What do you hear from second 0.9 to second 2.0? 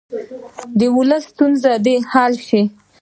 ولس ستونزې دې